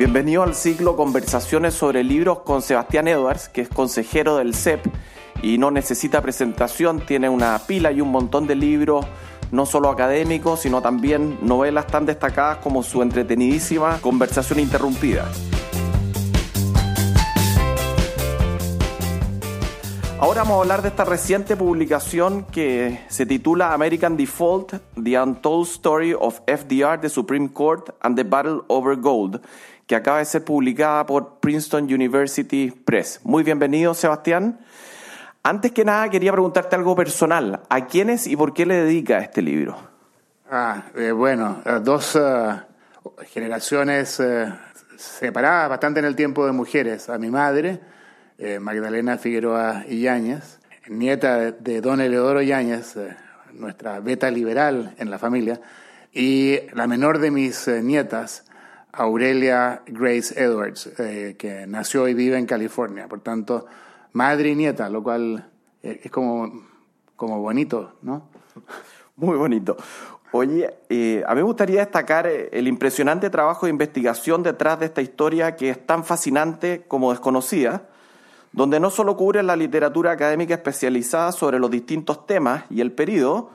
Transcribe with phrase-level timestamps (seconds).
[0.00, 4.86] Bienvenido al ciclo Conversaciones sobre libros con Sebastián Edwards, que es consejero del CEP
[5.42, 9.04] y no necesita presentación, tiene una pila y un montón de libros,
[9.52, 15.30] no solo académicos, sino también novelas tan destacadas como su entretenidísima Conversación Interrumpida.
[20.18, 25.66] Ahora vamos a hablar de esta reciente publicación que se titula American Default, The Untold
[25.66, 29.40] Story of FDR, the Supreme Court and the Battle Over Gold,
[29.90, 33.18] que acaba de ser publicada por Princeton University Press.
[33.24, 34.60] Muy bienvenido, Sebastián.
[35.42, 37.62] Antes que nada, quería preguntarte algo personal.
[37.68, 39.76] ¿A quiénes y por qué le dedica este libro?
[40.48, 42.20] Ah, eh, bueno, dos eh,
[43.32, 44.54] generaciones eh,
[44.96, 47.08] separadas bastante en el tiempo de mujeres.
[47.08, 47.80] A mi madre,
[48.60, 52.94] Magdalena Figueroa Yáñez, nieta de, don Eleodoro Yáñez,
[53.54, 55.60] nuestra beta liberal en la familia,
[56.12, 58.44] y la menor de mis nietas,
[58.92, 63.08] Aurelia Grace Edwards, eh, que nació y vive en California.
[63.08, 63.66] Por tanto,
[64.12, 65.48] madre y nieta, lo cual
[65.82, 66.66] eh, es como,
[67.16, 68.28] como bonito, ¿no?
[69.16, 69.76] Muy bonito.
[70.32, 75.02] Oye, eh, a mí me gustaría destacar el impresionante trabajo de investigación detrás de esta
[75.02, 77.88] historia que es tan fascinante como desconocida,
[78.52, 83.50] donde no solo cubre la literatura académica especializada sobre los distintos temas y el periodo,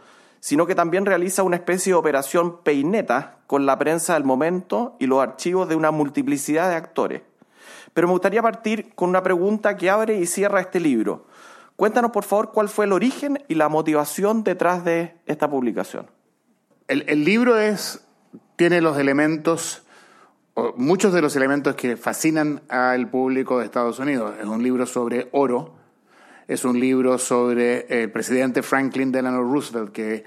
[0.46, 5.08] sino que también realiza una especie de operación peineta con la prensa del momento y
[5.08, 7.24] los archivos de una multiplicidad de actores.
[7.96, 11.26] Pero me gustaría partir con una pregunta que abre y cierra este libro.
[11.76, 16.12] Cuéntanos, por favor, cuál fue el origen y la motivación detrás de esta publicación.
[16.88, 18.06] El, libro es,
[18.56, 19.82] tiene los elementos,
[20.76, 24.36] muchos de los elementos que fascinan al público de Estados Unidos.
[24.40, 25.74] Es un libro sobre oro,
[26.48, 30.24] es un libro sobre el presidente Franklin Delano Roosevelt, que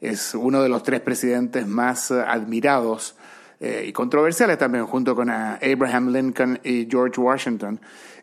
[0.00, 3.16] es uno de los tres presidentes más eh, admirados
[3.60, 7.80] eh, y controversiales también, junto con Abraham Lincoln y George Washington.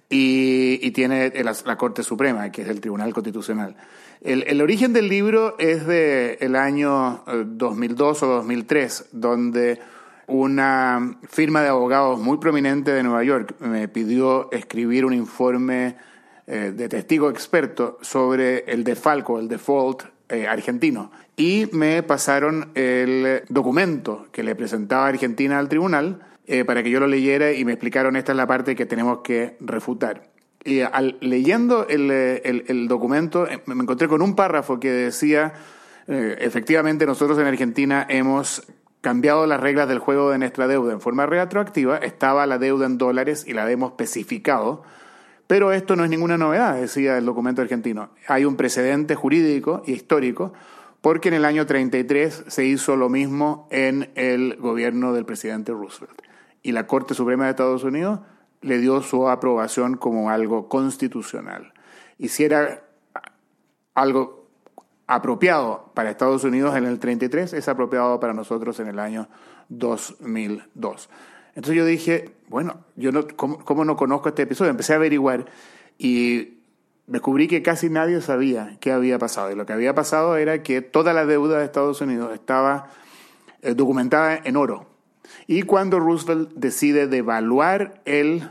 [0.07, 3.75] Y, tiene la, Corte Suprema, que es el Tribunal Constitucional.
[4.21, 9.79] El, origen del libro es del el año 2002 eh, o 2003, donde
[10.27, 15.95] una firma de abogados muy prominente de Nueva York me pidió escribir un informe
[16.47, 21.11] eh, de testigo experto sobre el defalco, el default eh, argentino.
[21.35, 26.99] Y me pasaron el documento que le presentaba Argentina al tribunal eh, para que yo
[26.99, 30.29] lo leyera y me explicaron esta es la parte que tenemos que refutar.
[30.63, 35.53] Y al, leyendo el, el, documento me encontré con un párrafo que decía,
[36.07, 38.63] efectivamente nosotros en Argentina hemos
[39.01, 42.97] cambiado las reglas del juego de nuestra deuda en forma retroactiva, estaba la deuda en
[42.97, 44.83] dólares y la hemos especificado
[45.47, 48.09] pero esto no es ninguna novedad, decía el documento argentino.
[48.27, 50.53] Hay un precedente jurídico y histórico
[51.01, 56.19] porque en el año 33 se hizo lo mismo en el gobierno del presidente Roosevelt.
[56.63, 58.21] Y la Corte Suprema de Estados Unidos
[58.61, 61.73] le dio su aprobación como algo constitucional.
[62.17, 62.81] Y si era
[63.93, 64.47] algo
[65.05, 69.29] apropiado para Estados Unidos en el 33, es apropiado para nosotros en el año
[69.69, 71.09] 2002.
[71.55, 74.71] Entonces yo dije, bueno, yo no, ¿cómo, no conozco este episodio?
[74.71, 75.45] Empecé a averiguar
[75.97, 76.59] y
[77.07, 79.51] descubrí que casi nadie sabía qué había pasado.
[79.51, 82.89] Y lo que había pasado era que toda la deuda de Estados Unidos estaba
[83.61, 84.87] eh, documentada en oro.
[85.47, 88.49] Y cuando Roosevelt decide devaluar el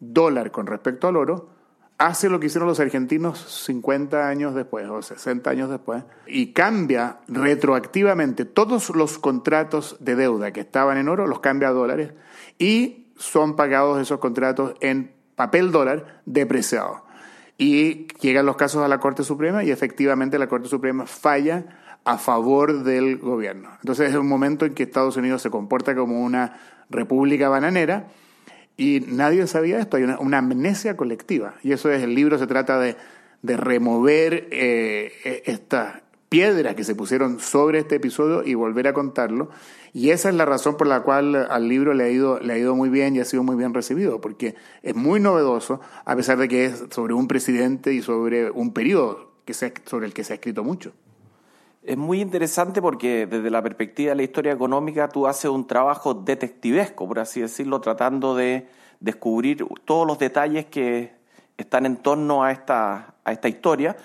[0.00, 1.50] dólar con respecto al oro,
[2.00, 7.18] hace lo que hicieron los argentinos 50 años después o 60 años después y cambia
[7.28, 12.14] retroactivamente todos los contratos de deuda que estaban en oro, los cambia a dólares
[12.58, 17.04] y son pagados esos contratos en papel dólar depreciado.
[17.58, 22.16] Y llegan los casos a la Corte Suprema y efectivamente la Corte Suprema falla a
[22.16, 23.68] favor del gobierno.
[23.82, 26.58] Entonces es un momento en que Estados Unidos se comporta como una
[26.88, 28.08] república bananera
[28.80, 31.54] y nadie sabía esto, hay una, amnesia colectiva.
[31.62, 32.96] Y eso es, el libro se trata de,
[33.42, 39.50] remover eh, e, estas piedras que se pusieron sobre este episodio y volver a contarlo.
[39.92, 42.58] Y esa es la razón por la cual al libro le ha ido, le ha
[42.58, 46.38] ido muy bien y ha sido muy bien recibido, porque es muy novedoso, a pesar
[46.38, 50.32] de que es sobre un presidente y sobre un periodo que sobre el que se
[50.32, 50.94] ha escrito mucho.
[51.82, 56.14] Es muy interesante porque desde la perspectiva de la historia económica tú haces un trabajo
[56.14, 58.68] detectivesco, por así decirlo, tratando de
[59.00, 61.12] descubrir todos los detalles que
[61.56, 63.96] están en torno a esta, a esta historia.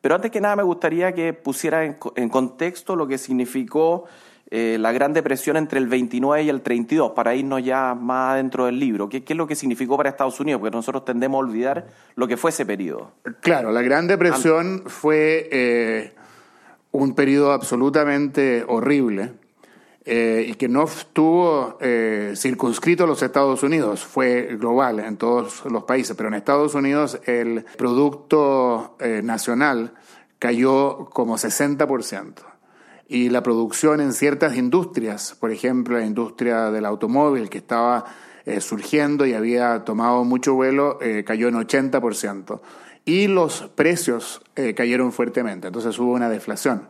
[0.00, 4.04] Pero antes que nada me gustaría que pusiera en, contexto lo que significó
[4.50, 8.66] eh, la Gran Depresión entre el 29 y el 32, para irnos ya más dentro
[8.66, 9.08] del libro.
[9.08, 10.60] ¿Qué, ¿Qué, es lo que significó para Estados Unidos?
[10.60, 11.86] Porque nosotros tendemos a olvidar
[12.16, 13.12] lo que fue ese periodo.
[13.40, 15.48] Claro, la Gran Depresión fue...
[15.52, 16.14] Eh,
[16.92, 19.32] un periodo absolutamente horrible
[20.06, 25.62] eh, y que no estuvo eh, circunscrito a los Estados Unidos, fue global en todos
[25.66, 29.92] los países, pero en Estados Unidos el Producto eh, Nacional
[30.38, 32.34] cayó como 60%.
[33.08, 38.04] Y la producción en ciertas industrias, por ejemplo la industria del automóvil que estaba
[38.60, 42.60] surgiendo y había tomado mucho vuelo, cayó en 80%.
[43.04, 44.40] Y los precios
[44.76, 46.88] cayeron fuertemente, entonces hubo una deflación.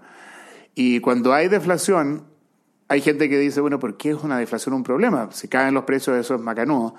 [0.75, 2.30] Y cuando hay deflación,
[2.91, 5.29] hay gente que dice, bueno, ¿por qué es una deflación un problema?
[5.31, 6.97] Si caen los precios, eso es macanudo.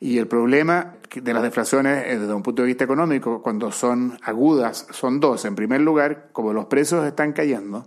[0.00, 4.18] Y el problema de las deflaciones eh, desde un punto de vista económico, cuando son
[4.22, 5.44] agudas, son dos.
[5.44, 7.86] En primer lugar, como los precios están cayendo,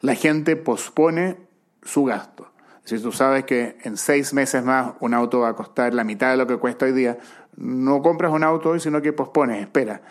[0.00, 1.36] la gente pospone
[1.84, 2.50] su gasto.
[2.82, 6.32] Si tú sabes que en seis meses más un auto va a costar la mitad
[6.32, 7.16] de lo que cuesta hoy día,
[7.54, 10.02] no compras un auto hoy, sino que pospones, espera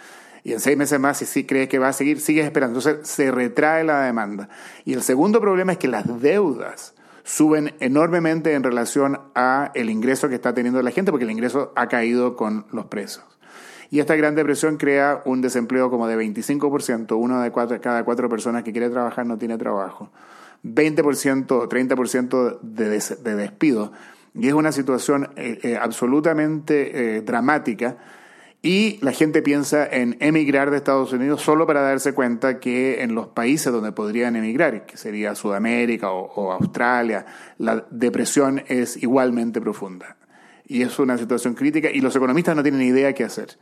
[0.47, 2.79] y en seis meses más, si sí crees que va a seguir, sigues esperando.
[2.79, 4.47] Entonces se retrae la demanda.
[4.85, 6.93] Y el segundo problema es que las deudas
[7.25, 11.73] suben enormemente en relación a el ingreso que está teniendo la gente, porque el ingreso
[11.75, 13.25] ha caído con los precios.
[13.89, 18.29] Y esta gran depresión crea un desempleo como de 25%, uno de cuatro, cada cuatro
[18.29, 20.11] personas que quiere trabajar no tiene trabajo,
[20.63, 23.91] 20% o 30% de, de despido.
[24.33, 27.97] Y es una situación eh, eh, absolutamente eh, dramática
[28.61, 33.13] y la gente piensa en emigrar de Estados Unidos solo para darse cuenta que en
[33.13, 37.25] los países donde podrían emigrar, que sería Sudamérica o, Australia,
[37.59, 40.17] la depresión es igualmente profunda.
[40.65, 43.57] Y es una situación crítica y los economistas no tienen idea qué hacer.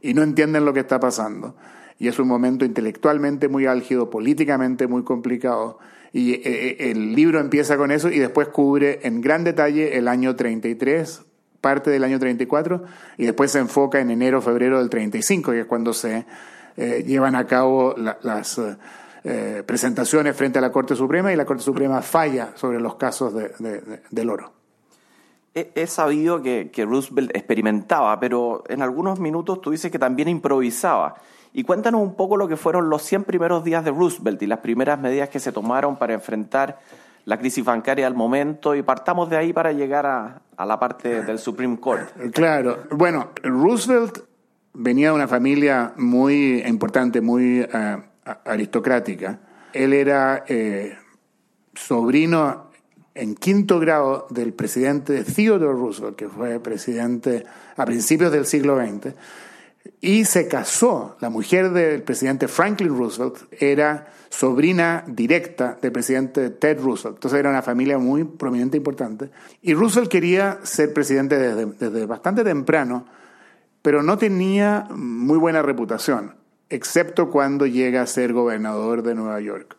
[0.00, 1.56] Y no entienden lo que está pasando.
[1.98, 5.78] Y es un momento intelectualmente muy álgido, políticamente muy complicado.
[6.12, 10.08] Y eh, eh, el libro empieza con eso y después cubre en gran detalle el
[10.08, 11.22] año 33,
[11.62, 12.82] parte del año 34
[13.16, 16.26] y después se enfoca en enero, febrero del 35, que es cuando se
[16.76, 18.60] eh, llevan a cabo las
[19.24, 23.32] eh, presentaciones frente a la Corte Suprema y la Corte Suprema falla sobre los casos
[23.32, 24.52] del oro.
[25.54, 31.16] He, sabido que, que, Roosevelt experimentaba, pero en algunos minutos tú dices que también improvisaba.
[31.52, 34.60] Y cuéntanos un poco lo que fueron los 100 primeros días de Roosevelt y las
[34.60, 36.80] primeras medidas que se tomaron para enfrentar
[37.24, 41.38] la crisis bancaria al momento y partamos de ahí para llegar a, la parte del
[41.38, 42.08] Supreme Court.
[42.32, 44.20] Claro, bueno, Roosevelt
[44.74, 47.96] venía de una familia muy importante, muy eh,
[48.44, 49.40] aristocrática.
[49.72, 50.96] Él era eh,
[51.74, 52.70] sobrino
[53.14, 57.44] en quinto grado del presidente Theodore Roosevelt, que fue presidente
[57.76, 59.14] a principios del siglo XX,
[60.02, 61.16] y se casó.
[61.20, 67.18] La mujer del presidente Franklin Roosevelt era sobrina directa del presidente Ted Roosevelt.
[67.18, 69.30] Entonces era una familia muy prominente e importante.
[69.62, 73.06] Y Roosevelt quería ser presidente desde, desde bastante temprano,
[73.80, 76.34] pero no tenía muy buena reputación,
[76.68, 79.76] excepto cuando llega a ser gobernador de Nueva York.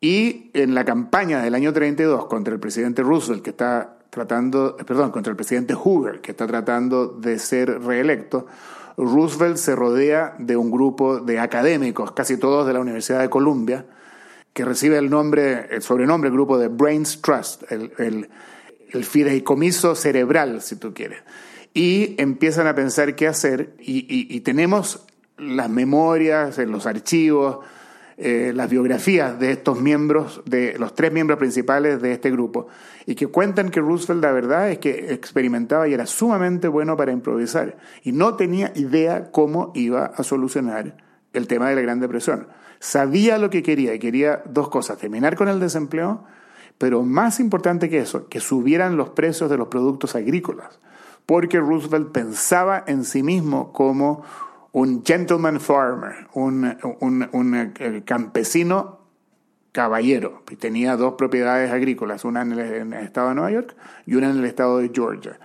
[0.00, 5.12] Y en la campaña del año 32 contra el presidente Roosevelt, que está tratando, perdón,
[5.12, 8.46] contra el presidente Hoover, que está tratando de ser reelecto,
[8.96, 13.84] Roosevelt se rodea de un grupo de académicos, casi todos de la Universidad de Columbia,
[14.52, 18.28] que recibe el nombre, el sobrenombre, el grupo de Brains Trust, el,
[19.04, 21.18] fideicomiso cerebral, si tú quieres.
[21.74, 25.04] Y empiezan a pensar qué hacer y, tenemos
[25.36, 27.58] las memorias, los archivos,
[28.18, 32.68] eh, las biografías de estos miembros, de los tres miembros principales de este grupo,
[33.04, 37.12] y que cuentan que Roosevelt la verdad es que experimentaba y era sumamente bueno para
[37.12, 40.96] improvisar, y no tenía idea cómo iba a solucionar
[41.34, 42.48] el tema de la Gran Depresión.
[42.78, 46.24] Sabía lo que quería y quería dos cosas, terminar con el desempleo,
[46.78, 50.78] pero más importante que eso, que subieran los precios de los productos agrícolas,
[51.26, 54.22] porque Roosevelt pensaba en sí mismo como
[54.76, 59.00] un gentleman farmer, un, un, campesino
[59.72, 60.42] caballero.
[60.50, 64.36] Y tenía dos propiedades agrícolas, una en el, estado de Nueva York y una en
[64.36, 65.40] el estado de Georgia.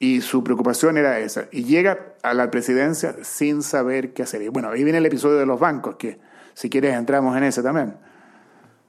[0.00, 1.44] Y su preocupación era esa.
[1.52, 4.42] Y llega a la presidencia sin saber qué hacer.
[4.42, 6.18] Y bueno, ahí viene el episodio de los bancos, que
[6.54, 7.98] si quieres entramos en ese también.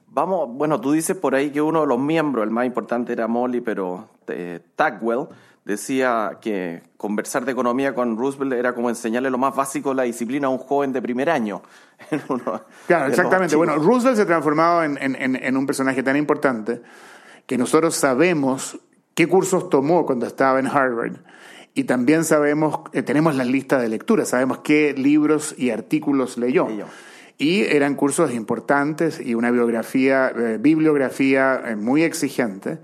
[0.08, 3.28] Vamos, bueno, tú dices por ahí que uno de los miembros, el más importante era
[3.28, 5.28] Molly, pero eh, Tagwell,
[5.64, 10.02] decía que conversar de economía con Roosevelt era como enseñarle lo más básico de la
[10.02, 11.62] disciplina a un joven de primer año.
[12.86, 13.56] claro, exactamente.
[13.56, 16.82] Bueno, Roosevelt se ha transformado en, un personaje tan importante
[17.46, 18.78] que nosotros sabemos
[19.14, 21.16] qué cursos tomó cuando estaba en Harvard.
[21.74, 26.68] Y también sabemos, eh, tenemos la lista de lectura, sabemos qué libros y artículos leyó.
[27.38, 32.78] Y eran cursos importantes y una biografía, eh, bibliografía eh, muy exigente.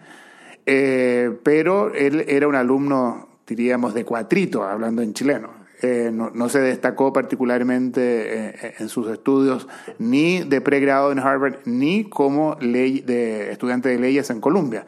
[0.70, 5.48] Eh, pero él era un alumno, diríamos, de cuatrito, hablando en chileno.
[5.80, 9.66] eh, no, se destacó particularmente eh, en sus estudios
[9.98, 14.84] ni de pregrado en Harvard ni como estudiante de leyes en Columbia.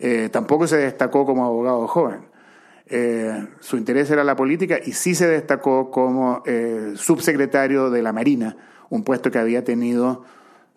[0.00, 2.22] Eh, tampoco se destacó como abogado joven.
[3.60, 6.42] su interés era la política y sí se destacó como
[6.96, 8.56] subsecretario de la Marina,
[8.90, 10.24] un puesto que había tenido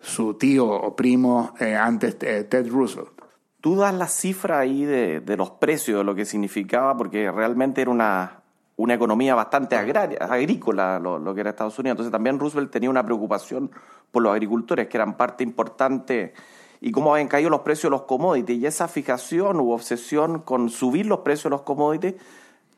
[0.00, 3.17] su tío o primo antes, Ted Roosevelt.
[3.68, 7.90] Tú das la cifra ahí de, los precios, de lo que significaba, porque realmente era
[7.90, 8.40] una,
[8.76, 11.96] una economía bastante agraria, agrícola, lo, que era Estados Unidos.
[11.96, 13.70] Entonces también Roosevelt tenía una preocupación
[14.10, 16.32] por los agricultores, que eran parte importante,
[16.80, 18.58] y cómo habían caído los precios de los commodities.
[18.58, 22.14] Y esa fijación u obsesión con subir los precios de los commodities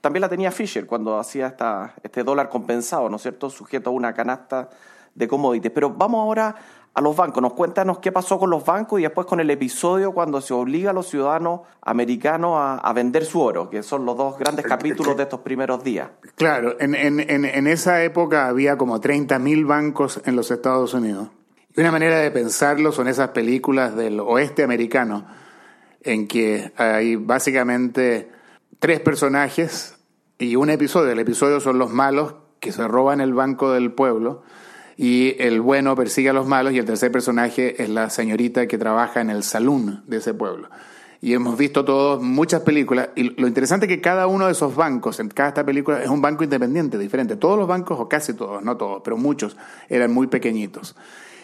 [0.00, 3.92] también la tenía Fisher cuando hacía esta, este dólar compensado, ¿no es cierto?, sujeto a
[3.92, 4.70] una canasta
[5.14, 5.70] de commodities.
[5.72, 6.56] Pero vamos ahora
[6.94, 7.42] a los bancos.
[7.42, 10.90] Nos cuéntanos qué pasó con los bancos y después con el episodio cuando se obliga
[10.90, 15.22] a los ciudadanos americanos a, vender su oro, que son los dos grandes capítulos de
[15.22, 16.10] estos primeros días.
[16.34, 21.28] Claro, en, en, en esa época había como 30.000 bancos en los Estados Unidos.
[21.76, 25.26] Y una manera de pensarlo son esas películas del oeste americano,
[26.02, 28.30] en que hay básicamente
[28.80, 29.96] tres personajes
[30.38, 31.12] y un episodio.
[31.12, 34.42] El episodio son los malos que se roban el banco del pueblo
[35.02, 38.76] y el bueno persigue a los malos y el tercer personaje es la señorita que
[38.76, 40.68] trabaja en el salón de ese pueblo.
[41.22, 44.76] Y hemos visto todos muchas películas y lo interesante es que cada uno de esos
[44.76, 47.36] bancos, en cada esta película, es un banco independiente, diferente.
[47.36, 49.56] Todos los bancos, o casi todos, no todos, pero muchos,
[49.88, 50.94] eran muy pequeñitos.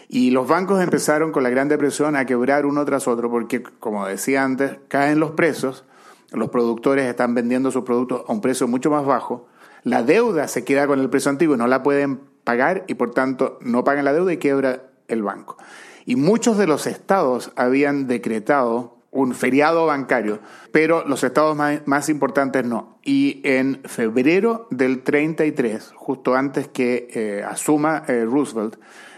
[0.06, 4.06] Y los bancos empezaron con la Gran Depresión a quebrar uno tras otro porque, como
[4.06, 5.86] decía antes, caen los precios,
[6.30, 9.48] los productores están vendiendo sus productos a un precio mucho más bajo,
[9.82, 13.10] la deuda se queda con el precio antiguo y no la pueden pagar y por
[13.10, 15.58] tanto no pagan la deuda y quiebra el banco.
[16.06, 20.38] Y muchos de los estados habían decretado un feriado bancario,
[20.70, 22.98] pero los estados más, importantes no.
[23.02, 28.76] Y en febrero del 33, justo antes que eh, asuma eh, Roosevelt,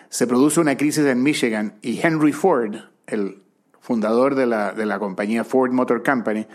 [0.09, 3.43] se produce una crisis en Michigan y Henry Ford, el
[3.81, 6.47] fundador de la, de la compañía Ford Motor Company,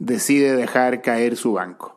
[0.00, 1.95] decide dejar caer su banco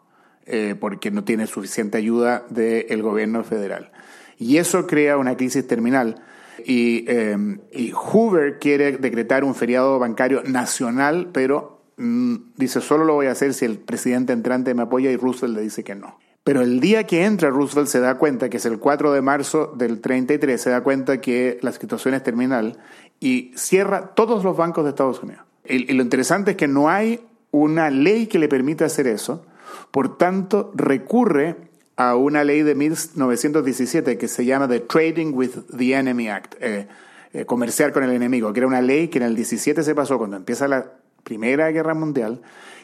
[0.49, 3.91] eh, porque no tiene suficiente ayuda del gobierno federal.
[4.37, 6.23] Y eso crea una crisis terminal.
[6.65, 13.27] Em, y, Hoover quiere decretar un feriado bancario nacional, pero mm, dice, solo lo voy
[13.27, 16.17] a hacer si el presidente entrante me apoya y Roosevelt le dice que no.
[16.43, 19.73] Pero el día que entra Roosevelt se da cuenta, que es el 4 de marzo
[19.77, 22.77] del 33, se da cuenta que la situación es terminal
[23.19, 25.43] y cierra todos los bancos de Estados Unidos.
[25.65, 29.45] y lo interesante es que no hay una ley que le permita hacer eso,
[29.91, 31.55] por tanto recurre
[31.95, 36.87] a una ley de 1917 que se llama The Trading with the Enemy Act, eh,
[37.33, 40.17] eh, comerciar con el enemigo, que era una ley que en el 17 se pasó
[40.17, 42.41] cuando empieza la Primera Guerra Mundial,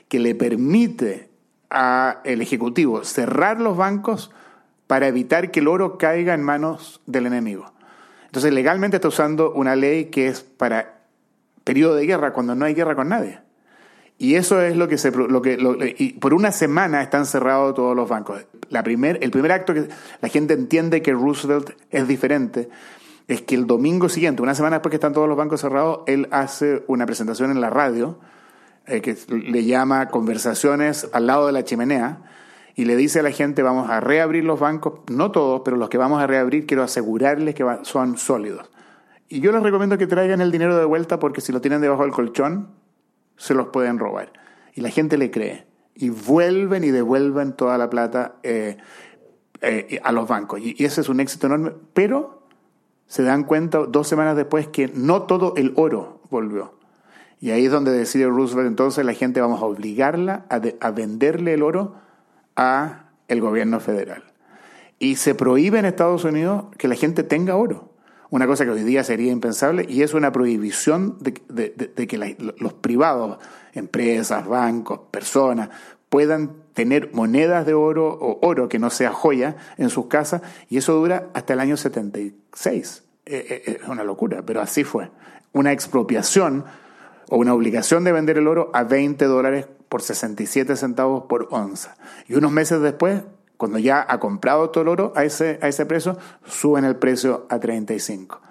[0.10, 1.30] que le permite
[1.70, 4.32] al Ejecutivo cerrar los bancos
[4.88, 7.74] para evitar que el oro caiga en manos del enemigo.
[8.26, 11.00] Entonces legalmente está usando una ley que es para
[11.64, 13.40] periodo de guerra, cuando no hay guerra con nadie.
[14.18, 17.96] Y eso es lo que se lo que y por una semana están cerrados todos
[17.96, 18.46] los bancos.
[18.70, 19.90] La primer, el primer acto que
[20.22, 22.70] la gente entiende que Roosevelt es diferente
[23.28, 26.28] es que el domingo siguiente, una semana después que están todos los bancos cerrados, él
[26.32, 28.20] hace una presentación en la radio
[28.86, 32.22] eh, que le llama Conversaciones al lado de la chimenea
[32.76, 35.90] y le dice a la gente vamos a reabrir los bancos, no todos, pero los
[35.90, 38.70] que vamos a reabrir quiero asegurarles que son sólidos.
[39.28, 42.04] Y yo les recomiendo que traigan el dinero de vuelta porque si lo tienen debajo
[42.04, 42.70] del colchón,
[43.38, 44.32] se los pueden robar.
[44.74, 45.66] Y la gente le cree.
[45.94, 48.78] Y vuelven y devuelven toda la plata eh,
[49.62, 50.60] eh, a los bancos.
[50.60, 51.74] Y, ese es un éxito enorme.
[51.94, 52.48] Pero
[53.08, 56.74] se dan cuenta dos semanas después que no todo el oro volvió.
[57.40, 61.54] Y ahí es donde decide Roosevelt, entonces la gente vamos a obligarla a, a venderle
[61.54, 61.96] el oro
[62.56, 64.24] a el gobierno federal.
[65.00, 67.95] Y se prohíbe en Estados Unidos que la gente tenga oro
[68.36, 73.38] una cosa que hoy día sería impensable y es una prohibición de, que los privados,
[73.72, 75.70] empresas, bancos, personas,
[76.10, 80.76] puedan tener monedas de oro o oro que no sea joya en sus casas y
[80.76, 83.04] eso dura hasta el año 76.
[83.26, 85.12] Eh, eh, eh, es una locura, pero así fue.
[85.54, 86.66] Una expropiación
[87.30, 91.96] o una obligación de vender el oro a 20 dólares por 67 centavos por onza.
[92.28, 93.24] Y unos meses después
[93.58, 97.46] cuando ya ha comprado todo el oro a ese, a ese precio, suben el precio
[97.50, 98.42] a 35.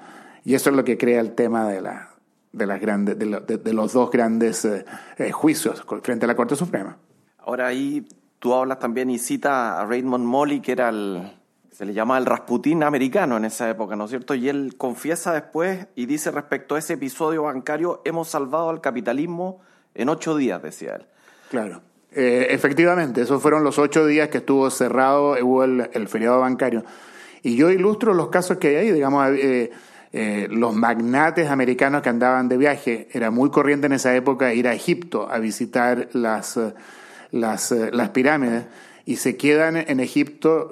[0.44, 2.10] Y eso es lo que crea el tema de, la,
[2.52, 4.84] de, las grandes, de, los dos grandes eh,
[5.18, 6.96] eh, juicios frente a la Corte Suprema.
[7.38, 8.06] Ahora ahí
[8.38, 11.32] tú hablas también y cita a Raymond Molly, que era el,
[11.74, 14.34] se le llama el Rasputín americano en esa época, ¿no es cierto?
[14.34, 19.60] Y él confiesa después y dice respecto a ese episodio bancario, hemos salvado al capitalismo
[19.94, 21.06] en ocho días, decía él.
[21.50, 21.80] Claro.
[22.16, 26.84] Eh, efectivamente, esos fueron los ocho días que estuvo cerrado, hubo el, feriado bancario.
[27.42, 29.72] Y yo ilustro los casos que hay ahí, digamos, eh,
[30.12, 33.08] eh, los magnates americanos que andaban de viaje.
[33.12, 36.58] Era muy corriente en esa época ir a Egipto a visitar las,
[37.32, 38.64] las, las pirámides.
[39.06, 40.70] Y se quedan en Egipto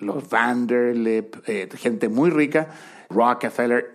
[0.00, 1.36] los Vanderlip,
[1.76, 2.66] gente muy rica,
[3.08, 3.92] Rockefeller,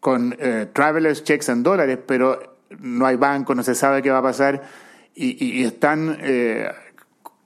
[0.00, 0.34] con
[0.72, 4.62] travelers checks en dólares, pero no hay banco, no se sabe qué va a pasar
[5.14, 6.70] y, están eh,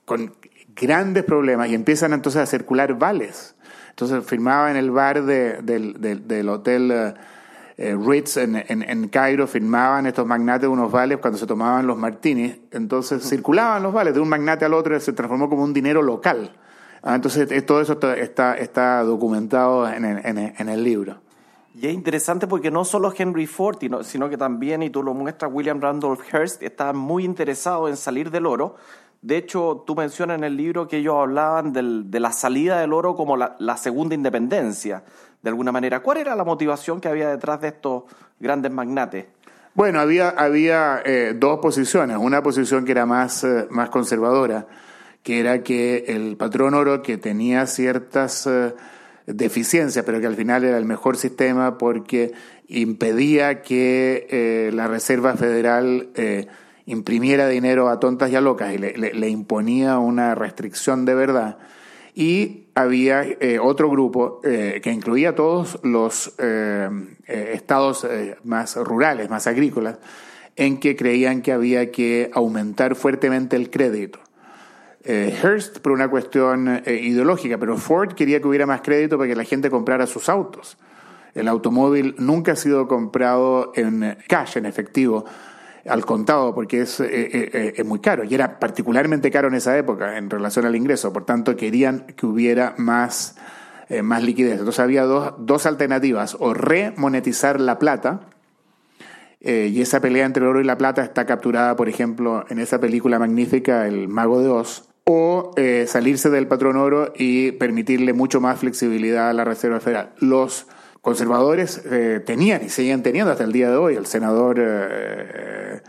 [0.05, 0.35] con
[0.75, 3.55] grandes problemas y empiezan entonces a circular vales.
[3.91, 7.15] Entonces firmaba en el bar del, hotel eh,
[7.79, 12.57] eh, Ritz en, en, Cairo, firmaban estos magnates unos vales cuando se tomaban los martinis.
[12.73, 16.03] Entonces circulaban los vales de un magnate al otro y se transformó como un dinero
[16.03, 16.53] local.
[17.03, 21.26] Ah, entonces todo eso está, está documentado en en el libro.
[21.79, 25.53] Y es interesante porque no solo Henry Ford, sino que también, y tú lo muestras,
[25.53, 28.77] William Randolph Hearst, está muy interesado en salir del oro.
[29.21, 33.15] De hecho, tú mencionas en el libro que ellos hablaban de la salida del oro
[33.15, 35.05] como la, segunda independencia,
[35.43, 36.01] de alguna manera.
[36.01, 38.05] ¿Cuál era la motivación que había detrás de estos
[38.41, 39.27] grandes magnates?
[39.75, 42.17] Bueno, había, había eh, dos posiciones.
[42.17, 44.67] Una posición que era más, eh, más conservadora,
[45.23, 48.47] que era que el patrón oro, que tenía ciertas...
[48.47, 48.75] Eh,
[49.27, 52.33] deficiencias, pero que al final era el mejor sistema porque
[52.69, 56.47] impedía que eh, la Reserva Federal eh,
[56.87, 61.59] imprimiera dinero a tontas y a locas y le, imponía una restricción de verdad.
[62.15, 66.35] Y había eh, otro grupo que incluía todos los
[67.27, 68.07] estados
[68.45, 69.99] más rurales, más agrícolas,
[70.55, 74.21] en que creían que había que aumentar fuertemente el crédito.
[75.09, 79.29] Eh, Hearst por una cuestión eh, ideológica, pero Ford quería que hubiera más crédito para
[79.29, 80.79] que la gente comprara sus autos.
[81.33, 85.25] El automóvil nunca ha sido comprado en cash, en efectivo,
[85.89, 90.29] al contado, porque es, eh, muy caro y era particularmente caro en esa época en
[90.29, 91.13] relación al ingreso.
[91.13, 93.37] Por tanto, querían que hubiera más,
[94.03, 94.59] más liquidez.
[94.59, 98.23] Entonces había dos, dos alternativas, o remonetizar la plata,
[99.39, 102.81] y esa pelea entre el oro y la plata está capturada, por ejemplo, en esa
[102.81, 108.41] película magnífica, El Mago de Oz, o eh, salirse del patrón oro y permitirle mucho
[108.41, 110.11] más flexibilidad a la Reserva Federal.
[110.19, 110.67] Los
[111.01, 113.95] conservadores eh, tenían y siguen teniendo hasta el día de hoy.
[113.95, 115.81] El senador eh,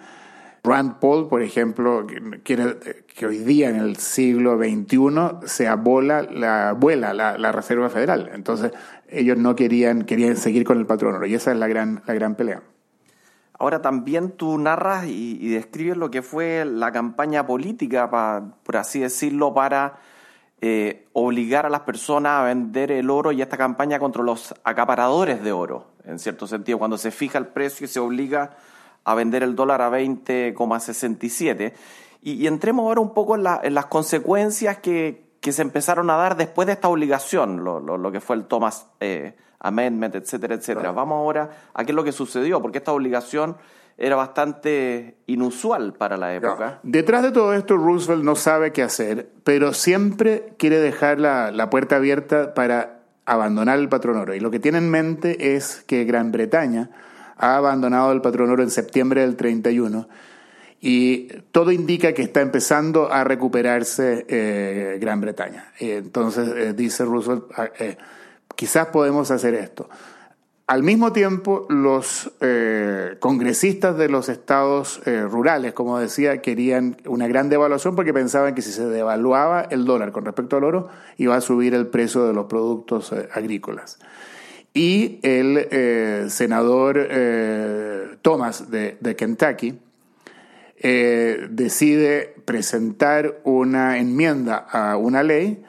[0.63, 2.05] Rand Paul, por ejemplo,
[2.43, 2.77] quiere
[3.07, 8.29] que hoy día en el siglo XXI se abola la, vuela la, Reserva Federal.
[8.35, 8.71] Entonces
[9.09, 12.13] ellos no querían, querían seguir con el patrón oro y esa es la gran, la
[12.13, 12.61] gran pelea.
[13.59, 18.09] Ahora también tú narras y, describes lo que fue la campaña política,
[18.63, 19.99] por así decirlo, para
[20.61, 25.43] eh, obligar a las personas a vender el oro y esta campaña contra los acaparadores
[25.43, 28.57] de oro, en cierto sentido, cuando se fija el precio y se obliga
[29.03, 31.73] a vender el dólar a 20,67.
[32.21, 36.73] Y, entremos ahora un poco en, las consecuencias que, se empezaron a dar después de
[36.73, 40.91] esta obligación, lo, que fue el Thomas eh, amendment, etcétera, etcétera.
[40.91, 43.57] Vamos ahora a qué es lo que sucedió, porque esta obligación
[43.97, 46.79] era bastante inusual para la época.
[46.83, 51.69] Detrás de todo esto, Roosevelt no sabe qué hacer, pero siempre quiere dejar la, la
[51.69, 54.35] puerta abierta para abandonar el patrón oro.
[54.35, 56.91] Y lo que tiene en mente es que Gran Bretaña
[57.37, 60.07] ha abandonado el patrón oro en septiembre del 31
[60.79, 65.71] y todo indica que está empezando a recuperarse eh, Gran Bretaña.
[65.79, 67.97] Entonces eh, dice Roosevelt, ah, eh,
[68.57, 69.87] quizás podemos hacer esto.
[70.65, 77.25] Al mismo tiempo, los eh, congresistas de los estados eh, rurales, como decía, querían una
[77.29, 81.37] gran devaluación porque pensaban que si se devaluaba el dólar con respecto al oro, iba
[81.37, 83.97] a subir el precio de los productos eh, agrícolas.
[84.73, 87.07] Y el senador
[88.21, 89.79] Thomas de, de Kentucky
[90.79, 95.63] decide presentar una enmienda a una ley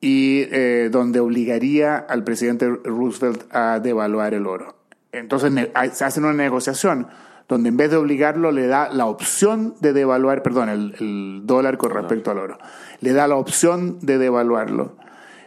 [0.00, 4.76] y eh, donde obligaría al presidente Roosevelt a devaluar el oro.
[5.12, 5.52] Entonces
[5.92, 7.08] se hace una negociación
[7.48, 11.90] donde en vez de obligarlo le da la opción de devaluar, perdón, el, dólar con
[11.90, 12.58] respecto al oro.
[13.00, 14.96] Le da la opción de devaluarlo,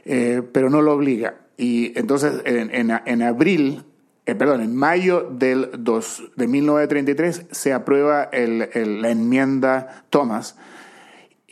[0.06, 1.36] eh, pero no lo obliga.
[1.58, 3.84] Y entonces en, abril,
[4.26, 10.58] eh, perdón, en mayo del dos, de 1933 se aprueba la enmienda Thomas,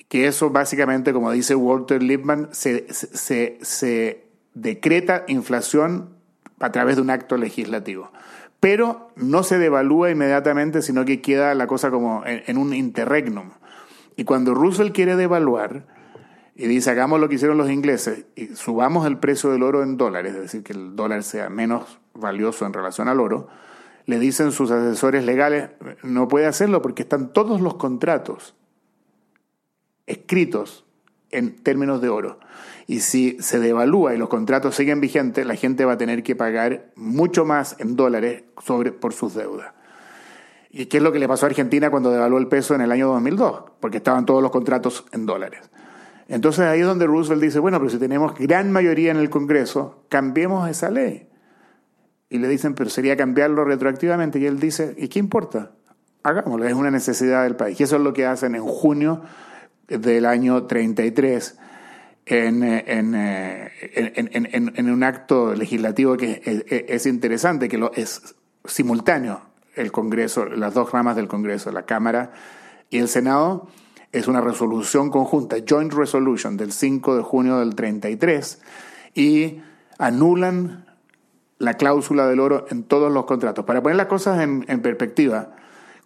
[0.10, 6.10] que eso básicamente, como dice Walter Lippmann, se, se, decreta inflación
[6.60, 8.12] a través de un acto legislativo.
[8.60, 13.52] Pero no se devalúa inmediatamente, sino que queda la cosa como en, un interregnum.
[14.18, 15.86] Y cuando Russell quiere devaluar
[16.56, 19.96] y dice, hagamos lo que hicieron los ingleses y subamos el precio del oro en
[19.96, 23.48] dólares, es decir, que el dólar sea menos valioso en relación al oro,
[24.08, 25.70] le dicen sus asesores legales,
[26.04, 28.56] no puede hacerlo porque están todos los contratos
[30.10, 30.86] escritos
[31.32, 32.40] en términos de oro.
[32.88, 36.36] Y si se devalúa y los contratos siguen vigentes, la gente va a tener que
[36.36, 39.74] pagar mucho más en dólares sobre, por sus deudas.
[40.72, 42.92] ¿Y qué es lo que le pasó a Argentina cuando devaluó el peso en el
[42.92, 43.64] año 2002?
[43.80, 45.62] Porque estaban todos los contratos en dólares.
[46.28, 50.04] Entonces ahí es donde Roosevelt dice, bueno, pero si tenemos gran mayoría en el Congreso,
[50.10, 51.28] cambiemos esa ley.
[52.30, 54.38] Y le dicen, pero sería cambiarlo retroactivamente.
[54.38, 55.72] Y él dice, ¿y qué importa?
[56.22, 57.80] Hagámoslo, es una necesidad del país.
[57.80, 59.22] Y eso es lo que hacen en junio
[59.90, 61.58] del año 33
[62.26, 66.42] en, en, en, en un acto legislativo que
[66.88, 69.42] es, interesante, que lo, es simultáneo
[69.76, 72.32] el Congreso, las dos ramas del Congreso, la Cámara
[72.90, 73.68] y el Senado,
[74.12, 78.62] es una resolución conjunta, Joint Resolution del 5 de junio del 33,
[79.16, 79.62] y
[79.98, 80.86] anulan
[81.58, 83.66] la cláusula del oro en todos los contratos.
[83.66, 85.56] Para poner las cosas en, en perspectiva,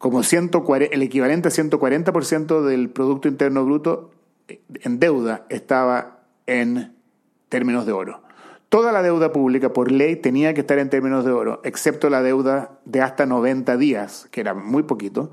[0.04, 4.12] como 140, el equivalente a 140% del Producto Interno Bruto
[4.50, 6.94] en deuda estaba en
[7.48, 8.22] términos de oro.
[8.68, 12.22] Toda la deuda pública por ley tenía que estar en términos de oro, excepto la
[12.22, 15.32] deuda de hasta 90 días, que era muy poquito,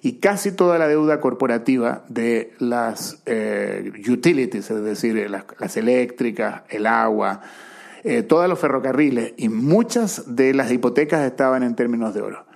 [0.00, 6.86] y casi toda la deuda corporativa de las eh, utilities, es decir, las, eléctricas, el
[6.86, 7.40] agua,
[8.04, 12.47] eh, todos los ferrocarriles y muchas de las hipotecas estaban en términos de oro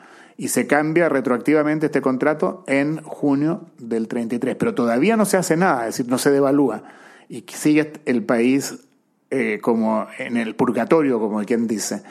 [0.42, 4.56] y se cambia retroactivamente este contrato en junio del 33.
[4.56, 6.82] Pero todavía no se hace nada, es decir, no se devalúa.
[7.28, 8.80] Y sigue el país
[9.30, 12.02] eh, como en el purgatorio, como quien dice.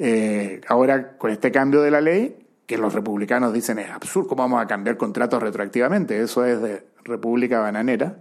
[0.00, 4.42] Eh, ahora, con este cambio de la ley, que los republicanos dicen es absurdo, ¿cómo
[4.42, 6.20] vamos a cambiar contratos retroactivamente?
[6.20, 8.16] Eso es de República Bananera.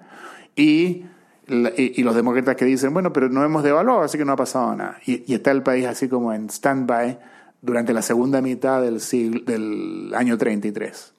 [0.56, 1.06] Y,
[1.48, 4.76] y, los demócratas que dicen, bueno, pero no hemos devaluado, así que no ha pasado
[4.76, 5.00] nada.
[5.08, 7.18] Y, y está el país así como en stand-by
[7.66, 11.14] durante la segunda mitad del, siglo, del año 33.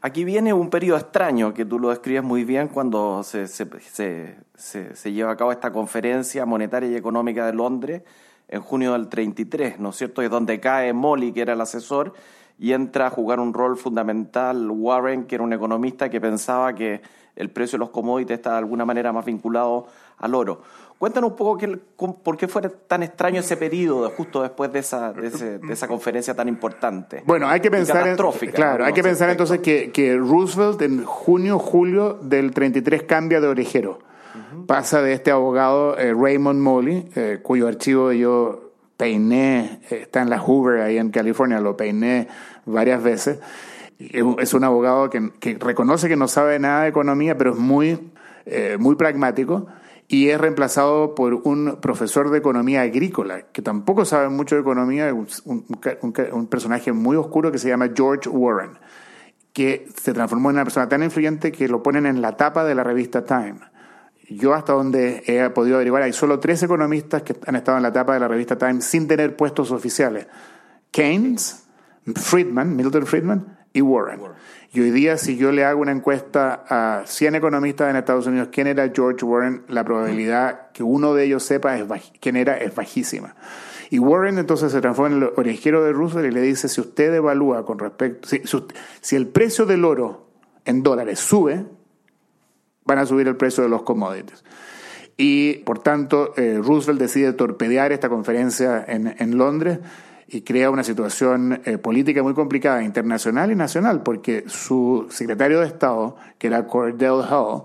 [0.00, 5.32] Aquí viene un periodo extraño que tú lo describes muy bien cuando se, se, lleva
[5.32, 8.02] a cabo esta conferencia monetaria y económica de Londres
[8.48, 10.22] en junio del 33, ¿no es cierto?
[10.22, 12.14] Es donde cae Molly, que era el asesor,
[12.58, 17.00] y entra a jugar un rol fundamental Warren, que era un economista que pensaba que
[17.36, 19.86] el precio de los commodities está de alguna manera más vinculado
[20.18, 20.60] al oro.
[20.98, 21.58] Cuéntanos un poco
[22.24, 26.48] por qué fue tan extraño ese periodo justo después de esa, de, esa conferencia tan
[26.48, 27.22] importante.
[27.24, 28.16] Bueno, hay que pensar,
[28.52, 33.46] claro, hay que pensar entonces que, que, Roosevelt en junio, julio del 33 cambia de
[33.46, 34.00] orejero.
[34.66, 38.67] Pasa de este abogado eh, Raymond Molly, eh, cuyo archivo yo
[38.98, 42.28] peiné, eh, está en la Hoover ahí en California, lo peiné
[42.66, 43.38] varias veces.
[43.98, 48.12] Es un abogado que, reconoce que no sabe nada de economía, pero es muy,
[48.78, 49.66] muy pragmático
[50.08, 55.12] y es reemplazado por un profesor de economía agrícola, que tampoco sabe mucho de economía,
[55.12, 55.28] un,
[56.32, 58.78] un, personaje muy oscuro que se llama George Warren,
[59.52, 62.74] que se transformó en una persona tan influyente que lo ponen en la tapa de
[62.74, 63.58] la revista Time.
[64.28, 67.92] Yo hasta donde he podido averiguar, hay solo tres economistas que han estado en la
[67.92, 70.26] tapa de la revista Time sin tener puestos oficiales.
[70.90, 71.64] Keynes,
[72.14, 74.20] Friedman, Milton Friedman y Warren.
[74.72, 78.48] Y hoy día, si yo le hago una encuesta a 100 economistas en Estados Unidos,
[78.52, 79.62] ¿quién era George Warren?
[79.68, 81.84] La probabilidad que uno de ellos sepa es
[82.20, 83.34] quién era es bajísima.
[83.90, 87.14] Y Warren entonces se transforma en el orejero de Roosevelt y le dice, si usted
[87.14, 90.28] evalúa con respecto, si, el precio del oro
[90.66, 91.64] en dólares sube,
[92.88, 94.42] van a subir el precio de los commodities.
[95.16, 99.78] Y por tanto, eh, Roosevelt decide torpedear esta conferencia en, en Londres
[100.26, 105.66] y crea una situación eh, política muy complicada, internacional y nacional, porque su secretario de
[105.66, 107.62] Estado, que era Cordell Hull,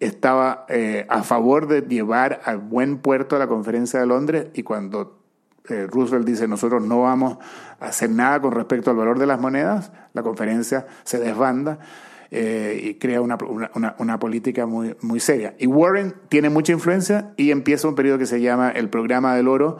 [0.00, 4.62] estaba eh, a favor de llevar a buen puerto a la conferencia de Londres y
[4.62, 5.20] cuando
[5.68, 7.36] eh, Roosevelt dice nosotros no vamos
[7.78, 11.78] a hacer nada con respecto al valor de las monedas, la conferencia se desbanda.
[12.30, 13.36] Y crea una,
[13.74, 15.54] una, una, política muy, muy seria.
[15.58, 19.48] Y Warren tiene mucha influencia y empieza un periodo que se llama el programa del
[19.48, 19.78] oro,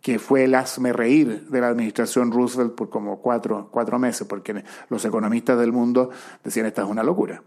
[0.00, 4.64] que fue el hazme reír de la administración Roosevelt por como cuatro, cuatro meses, porque
[4.88, 6.10] los economistas del mundo
[6.42, 7.42] decían esta es una locura.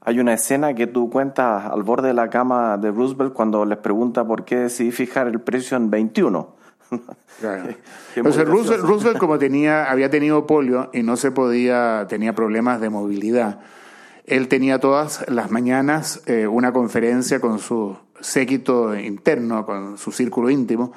[0.00, 3.78] Hay una escena que tú cuentas al borde de la cama de Roosevelt cuando les
[3.78, 6.57] pregunta por qué decidí fijar el precio en 21.
[8.16, 12.90] Entonces Roosevelt, Roosevelt, como tenía, había tenido polio y no se podía, tenía problemas de
[12.90, 13.60] movilidad,
[14.24, 20.50] él tenía todas las mañanas eh, una conferencia con su séquito interno, con su círculo
[20.50, 20.92] íntimo,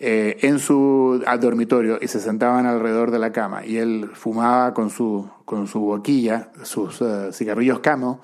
[0.00, 3.66] eh, en su dormitorio y se sentaban alrededor de la cama.
[3.66, 8.20] Y él fumaba con su, con su boquilla, sus eh, cigarrillos camo.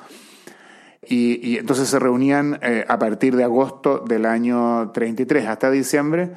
[1.06, 6.30] Y, entonces se reunían eh, a partir de agosto del año 33 hasta diciembre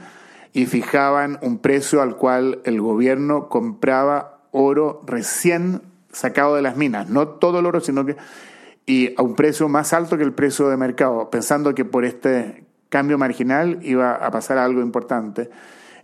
[0.53, 5.81] y fijaban un precio al cual el gobierno compraba oro recién
[6.11, 8.15] sacado de las minas, no todo el oro, sino que
[8.87, 12.63] y a un precio más alto que el precio de mercado, pensando que por este
[12.89, 15.49] cambio marginal iba a pasar algo importante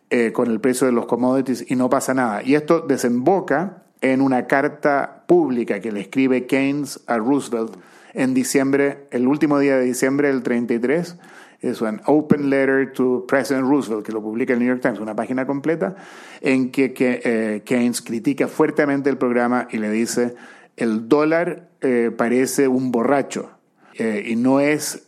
[0.09, 2.43] eh, con el precio de los commodities y no pasa nada.
[2.43, 7.77] Y esto desemboca en una carta pública que le escribe Keynes a Roosevelt
[8.13, 11.15] en diciembre, el último día de diciembre del 33,
[11.63, 15.15] es un Open Letter to President Roosevelt, que lo publica el New York Times, una
[15.15, 15.95] página completa,
[16.41, 20.35] en que, eh, Keynes critica fuertemente el programa y le dice,
[20.75, 23.49] el dólar eh, parece un borracho
[23.93, 25.03] eh, y no es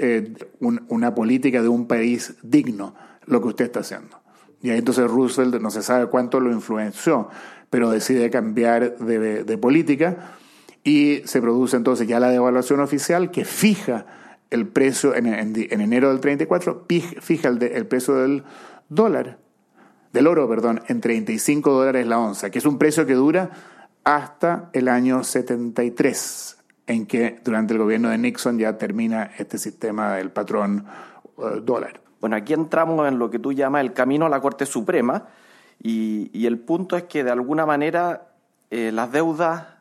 [0.59, 4.21] una política de un país digno lo que usted está haciendo.
[4.61, 7.29] Y ahí entonces Roosevelt no se sabe cuánto lo influenció,
[7.69, 10.37] pero decide cambiar de, de política
[10.85, 14.05] y se produce entonces ya la devaluación oficial que fija
[14.49, 16.85] el precio en, enero del 34,
[17.21, 18.43] fija el, el, precio del
[18.89, 19.37] dólar,
[20.13, 23.51] del oro, perdón, en 35 dólares la onza, que es un precio que dura
[24.03, 30.15] hasta el año 73, en que durante el gobierno de Nixon ya termina este sistema
[30.15, 30.85] del patrón
[31.37, 32.01] eh, dólar.
[32.21, 35.27] Bueno, aquí entramos en lo que tú llamas el camino a la Corte Suprema
[35.81, 38.29] y, el punto es que de alguna manera
[38.71, 39.74] eh, las deudas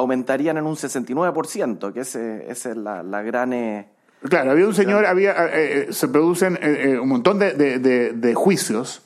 [0.00, 3.52] aumentarían en un 69%, que ese, esa es la, la gran...
[3.52, 3.88] Eh,
[4.28, 5.50] claro, había un señor, había, eh,
[5.88, 6.58] eh, se producen
[7.00, 9.02] un montón de, de, de, juicios,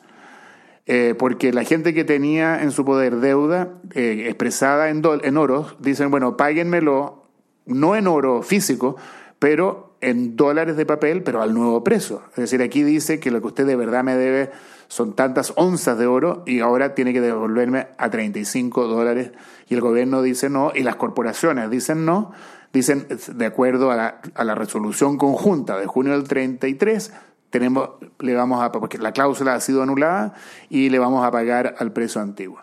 [1.18, 6.36] porque la gente que tenía en su poder deuda expresada en, en oro, dicen, bueno,
[6.36, 7.24] páguenmelo,
[7.66, 8.96] no en oro físico,
[9.38, 12.22] pero en dólares de papel, pero al nuevo precio.
[12.30, 14.50] Es decir, aquí dice que lo que usted de verdad me debe
[14.88, 19.32] son tantas onzas de oro y ahora tiene que devolverme a 35 dólares
[19.68, 22.32] y el gobierno dice no y las corporaciones dicen no,
[22.72, 27.12] dicen de acuerdo a la, resolución conjunta de junio del 33
[27.50, 30.34] tenemos, le vamos a, porque la cláusula ha sido anulada
[30.68, 32.58] y le vamos a pagar al precio antiguo.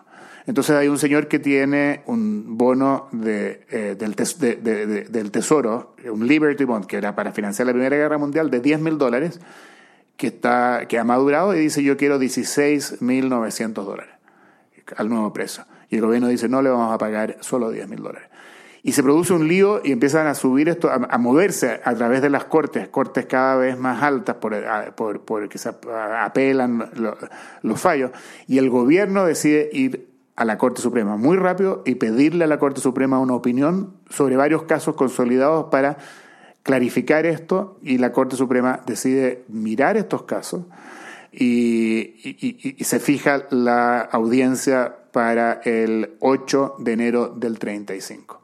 [0.46, 6.64] Entonces hay un señor que tiene un bono de, eh, del, del, Tesoro, un Liberty
[6.64, 9.40] Bond, que era para financiar la Primera Guerra Mundial, de 10 mil dólares,
[10.22, 14.14] que, está, que ha madurado y dice yo quiero 16.900 dólares
[14.96, 15.64] al nuevo precio.
[15.90, 18.28] Y el gobierno dice no le vamos a pagar solo 10.000 dólares.
[18.84, 22.30] Y se produce un lío y empiezan a subir esto, a, moverse a través de
[22.30, 24.54] las cortes, cortes cada vez más altas por,
[24.94, 26.88] por, por que se apelan
[27.62, 28.12] los fallos.
[28.46, 32.60] Y el gobierno decide ir a la Corte Suprema muy rápido y pedirle a la
[32.60, 35.98] Corte Suprema una opinión sobre varios casos consolidados para
[36.62, 40.62] clarificar esto y la Corte Suprema decide mirar estos casos
[41.32, 48.40] y, se fija la audiencia para el 8 de enero del 35.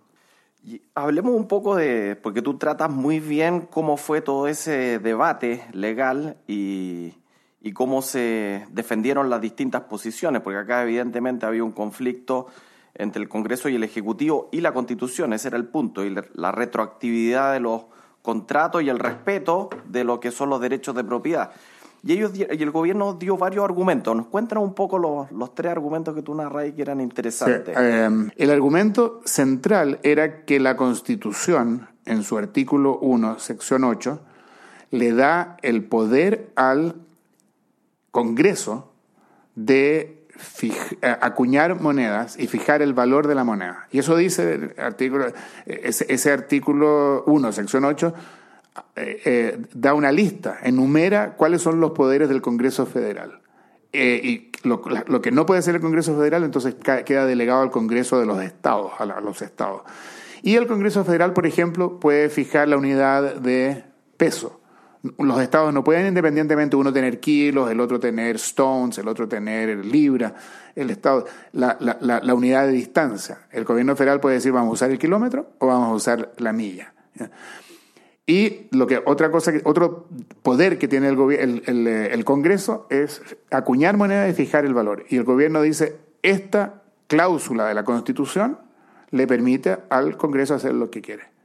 [0.65, 5.65] Y hablemos un poco de, porque tú tratas muy bien cómo fue todo ese debate
[5.73, 7.15] legal y,
[7.61, 12.49] y cómo se defendieron las distintas posiciones, porque acá evidentemente había un conflicto
[12.95, 16.53] entre el Congreso y el Ejecutivo y la Constitución, ese era el punto, y la
[16.53, 17.85] retroactividad de los
[18.23, 21.53] contrato y el respeto de lo que son los derechos de propiedad.
[22.05, 24.15] Y, ellos, y el gobierno dio varios argumentos.
[24.15, 27.77] Nos cuentan un poco los, los tres argumentos que tú narras que eran interesantes.
[27.77, 34.21] Em, el argumento central era que la Constitución, en su artículo 1, sección 8,
[34.91, 36.95] le da el poder al
[38.11, 38.93] Congreso
[39.55, 40.18] de eh,
[41.03, 43.87] acuñar monedas y fijar el valor de la moneda.
[43.91, 45.27] Y eso dice artículo,
[45.67, 48.15] ese, artículo 1, sección 8,
[48.97, 53.41] eh, eh, da una lista, enumera cuáles son los poderes del Congreso Federal.
[53.93, 54.83] y lo,
[55.23, 56.75] que no puede hacer el Congreso Federal, entonces
[57.05, 59.83] queda delegado al Congreso de los Estados, a los Estados.
[60.43, 63.85] Y el Congreso Federal, por ejemplo, puede fijar la unidad de
[64.17, 64.58] peso
[65.03, 69.85] los estados no pueden independientemente uno tener kilos, el otro tener stones, el otro tener
[69.85, 70.33] libras,
[70.75, 73.47] el estado, la, la, la, unidad de distancia.
[73.51, 76.53] El gobierno federal puede decir vamos a usar el kilómetro o vamos a usar la
[76.53, 76.93] milla.
[78.27, 80.07] Y lo que otra cosa, otro
[80.43, 85.05] poder que tiene el, el, el, el Congreso es acuñar moneda y fijar el valor.
[85.09, 88.59] Y el gobierno dice esta cláusula de la Constitución
[89.11, 91.38] le permite al Congreso hacer lo que quiere.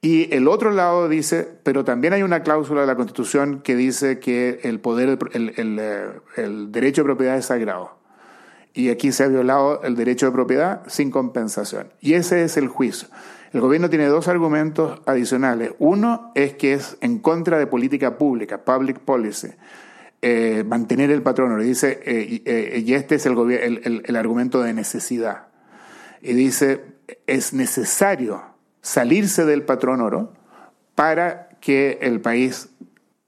[0.00, 4.20] Y el otro lado dice, pero también hay una cláusula de la Constitución que dice
[4.20, 7.98] que el poder, eh, el, derecho de propiedad es sagrado.
[8.74, 11.92] Y aquí se ha violado el derecho de propiedad sin compensación.
[12.00, 13.08] Y ese es el juicio.
[13.52, 15.72] El gobierno tiene dos argumentos adicionales.
[15.80, 19.48] Uno es que es en contra de política pública, public policy,
[20.22, 21.58] eh, mantener el patrono.
[21.58, 25.48] Dice, eh, y este es el, el, el argumento de necesidad.
[26.20, 26.84] Y dice,
[27.26, 28.47] es necesario
[28.82, 30.32] salirse del patrón oro
[30.94, 32.70] para que el país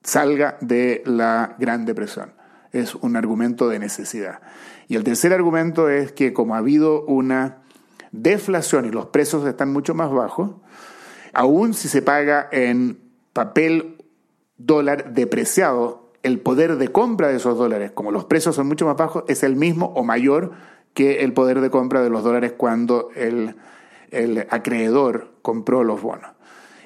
[0.03, 2.33] salga de la Gran Depresión.
[2.73, 4.41] Es un argumento de necesidad.
[4.89, 7.59] Y el tercer argumento es que como ha habido una
[8.13, 10.53] deflación y los precios están mucho más bajos,
[11.33, 12.99] aún si se paga en
[13.33, 13.99] papel
[14.57, 18.97] dólar depreciado, el poder de compra de esos dólares, como los precios son mucho más
[18.97, 20.53] bajos, es el mismo o mayor
[20.93, 23.57] que el poder de compra de los dólares cuando el,
[24.51, 26.31] acreedor compró los bonos.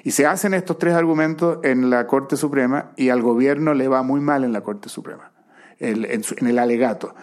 [0.03, 4.03] Y se hacen estos tres argumentos en la Corte Suprema y al gobierno le va
[4.03, 5.31] muy mal en la Corte Suprema,
[5.79, 6.05] en,
[6.47, 7.15] el alegato.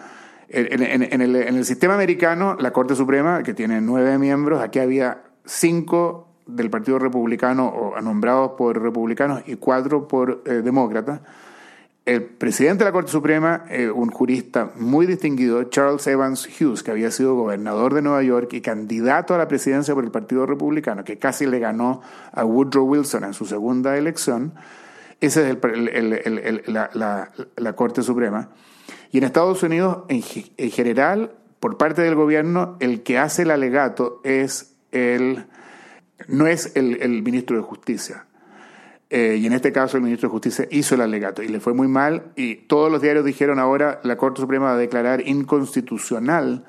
[0.49, 5.23] En, el, en, el, sistema americano, la Corte Suprema, que tiene nueve miembros, aquí había
[5.45, 11.21] cinco del Partido Republicano o nombrados por republicanos y cuatro por eh, demócratas.
[12.05, 16.91] El presidente de la Corte Suprema, eh, un jurista muy distinguido, Charles Evans Hughes, que
[16.91, 21.05] había sido gobernador de Nueva York y candidato a la presidencia por el Partido Republicano,
[21.05, 22.01] que casi le ganó
[22.33, 24.53] a Woodrow Wilson en su segunda elección,
[25.21, 25.57] esa es
[26.67, 28.49] la, Corte Suprema.
[29.11, 30.21] Y en Estados Unidos, en,
[30.57, 35.45] en general, por parte del gobierno, el que hace el alegato es el
[36.27, 38.25] no es el, ministro de Justicia.
[39.15, 41.75] Eh, y en este caso el ministro de Justicia hizo el alegato y le fue
[41.75, 46.65] muy mal y todos los diarios dijeron ahora la Corte Suprema va a declarar inconstitucional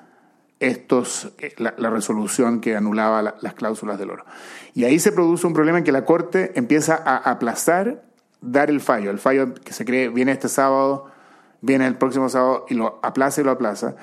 [0.60, 4.26] estos, eh, la, resolución que anulaba las cláusulas del oro.
[4.74, 8.04] Y ahí se produce un problema en que la Corte empieza a aplazar
[8.42, 9.10] dar el fallo.
[9.10, 11.06] El fallo que se cree viene este sábado,
[11.62, 13.96] viene el próximo sábado y lo aplaza y lo aplaza.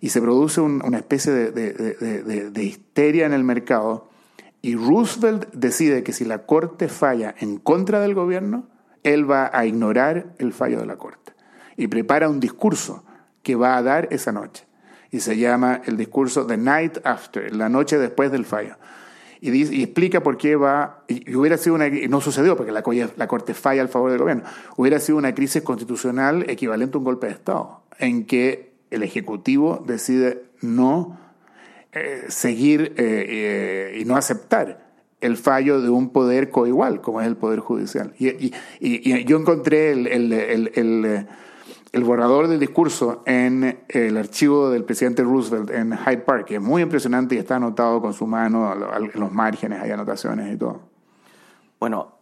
[0.00, 4.08] Y se produce una especie de histeria en el mercado
[4.64, 8.66] y Roosevelt decide que si la Corte falla en contra del gobierno,
[9.02, 11.34] él va a ignorar el fallo de la Corte.
[11.76, 13.04] Y prepara un discurso
[13.42, 14.64] que va a dar esa noche.
[15.10, 18.76] Y se llama el discurso The Night After, la noche después del fallo.
[19.42, 22.82] Y, explica por qué va, y, hubiera sido una, no sucedió porque la,
[23.18, 24.44] la Corte falla al favor del gobierno,
[24.78, 29.84] hubiera sido una crisis constitucional equivalente a un golpe de Estado, en que el Ejecutivo
[29.86, 31.18] decide no
[31.94, 34.84] eh, seguir eh, eh, y no aceptar
[35.20, 38.12] el fallo de un poder coigual, como es el Poder Judicial.
[38.18, 38.50] Y,
[39.24, 41.26] yo encontré el,
[42.02, 46.82] borrador del discurso en el archivo del presidente Roosevelt en Hyde Park, que es muy
[46.82, 50.80] impresionante y está anotado con su mano en los márgenes, hay anotaciones y todo.
[51.78, 52.18] Bueno,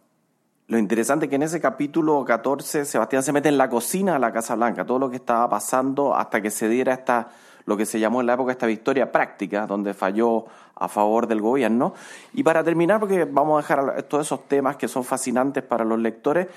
[0.67, 4.19] lo interesante es que en ese capítulo 14 Sebastián se mete en la cocina de
[4.19, 7.29] la Casa Blanca, todo lo que estaba pasando hasta que se diera esta
[7.65, 10.45] lo que se llamó en la época esta victoria práctica, donde falló
[10.75, 11.93] a favor del gobierno.
[12.33, 15.99] Y para terminar, porque vamos a dejar todos esos temas que son fascinantes para los
[15.99, 16.47] lectores,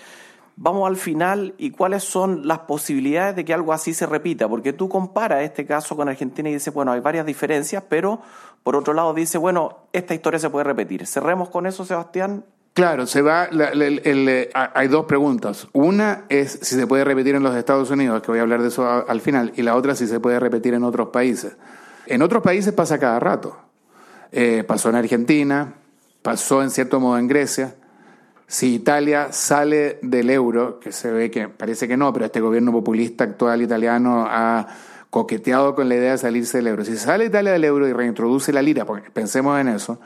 [0.57, 4.73] vamos al final y cuáles son las posibilidades de que algo así se repita, porque
[4.73, 8.21] tú comparas este caso con Argentina y dices, bueno, hay varias diferencias, pero
[8.62, 11.07] por otro lado dice, bueno, esta historia se puede repetir.
[11.07, 12.45] Cerremos con eso, Sebastián,
[12.76, 13.48] Claro, se va.
[13.50, 15.66] Eh, hay dos preguntas.
[15.72, 18.68] Una es si se puede repetir en los Estados Unidos, que voy a hablar de
[18.68, 21.56] eso al final, y la otra si se puede repetir en otros países.
[22.04, 23.56] En otros países pasa cada rato.
[24.30, 25.72] Eh, pasó en Argentina,
[26.20, 27.76] pasó en cierto modo en Grecia.
[28.46, 32.72] Si Italia sale del euro, que se ve que parece que no, pero este gobierno
[32.72, 34.66] populista actual italiano ha
[35.08, 36.84] coqueteado con la idea de salirse del euro.
[36.84, 39.98] Si sale Italia del euro y reintroduce la lira, porque pensemos en eso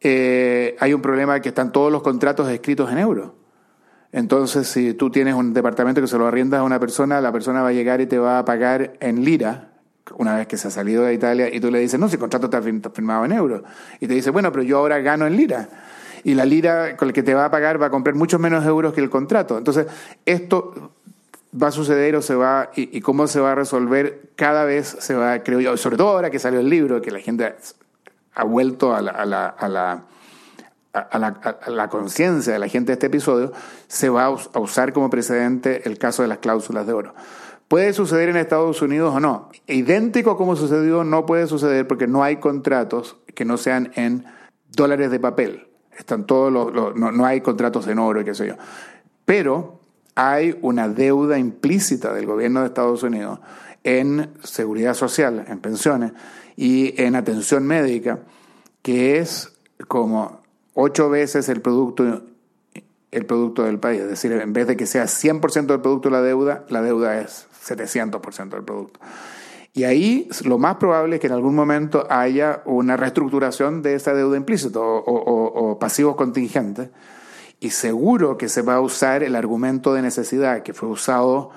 [0.00, 3.32] eh, hay un problema que están todos los contratos escritos en euros.
[4.12, 7.62] Entonces, si tú tienes un departamento que se lo arriendas a una persona, la persona
[7.62, 9.72] va a llegar y te va a pagar en lira
[10.16, 12.20] una vez que se ha salido de Italia y tú le dices, no, si el
[12.20, 13.62] contrato está firmado en euros.
[14.00, 15.68] Y te dice, bueno, pero yo ahora gano en lira.
[16.22, 18.64] Y la lira con la que te va a pagar va a comprar muchos menos
[18.64, 19.58] euros que el contrato.
[19.58, 19.86] Entonces,
[20.24, 20.92] esto
[21.60, 24.96] va a suceder o se va, y, y cómo se va a resolver, cada vez
[24.98, 27.54] se va, creo yo, sobre todo ahora que salió el libro, que la gente
[28.36, 30.04] ha vuelto a la, a la,
[30.92, 33.52] a la, conciencia de la gente de este episodio,
[33.88, 37.14] se va a usar como precedente el caso de las cláusulas de oro.
[37.66, 39.48] ¿Puede suceder en Estados Unidos o no?
[39.66, 44.24] Idéntico como sucedió, no puede suceder porque no hay contratos que no sean en
[44.70, 45.68] dólares de papel.
[45.98, 48.54] Están todos los, no, no, hay contratos en oro y qué sé yo.
[49.24, 49.80] Pero
[50.14, 53.40] hay una deuda implícita del gobierno de Estados Unidos
[53.82, 56.12] en seguridad social, en pensiones,
[56.56, 58.20] y en atención médica,
[58.82, 59.52] que es
[59.88, 60.40] como
[60.74, 62.22] ocho veces el producto,
[63.10, 64.00] el producto del país.
[64.00, 67.46] Es decir, en vez de que sea 100% del producto la deuda, la deuda es
[67.64, 69.00] 700% del producto.
[69.74, 74.14] Y ahí lo más probable es que en algún momento haya una reestructuración de esa
[74.14, 76.88] deuda implícita o, pasivos contingentes.
[77.60, 81.50] Y seguro que se va a usar el argumento de necesidad que fue usado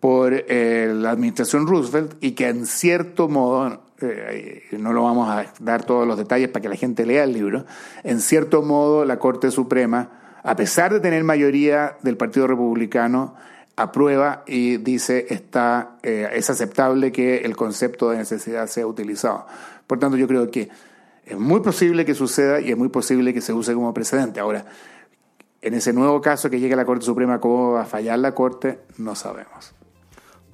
[0.00, 5.46] por eh, la administración Roosevelt y que en cierto modo eh, no lo vamos a
[5.60, 7.64] dar todos los detalles para que la gente lea el libro,
[8.04, 13.34] en cierto modo la Corte Suprema, a pesar de tener mayoría del Partido Republicano,
[13.76, 19.46] aprueba y dice está eh, es aceptable que el concepto de necesidad sea utilizado.
[19.86, 20.68] Por tanto, yo creo que
[21.24, 24.40] Es muy posible que suceda y es muy posible que se use como precedente.
[24.40, 24.64] Ahora,
[25.60, 28.34] en ese nuevo caso que llegue a la Corte Suprema, ¿cómo va a fallar la
[28.34, 28.78] Corte?
[28.96, 29.77] No sabemos.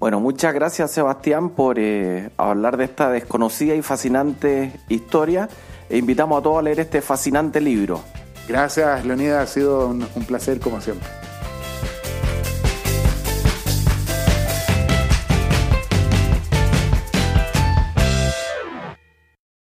[0.05, 5.49] Bueno, muchas gracias Sebastián por eh, hablar de esta desconocida y fascinante historia
[5.89, 8.03] e invitamos a todos a leer este fascinante libro.
[8.47, 11.09] Gracias Leonida, ha sido un placer como siempre.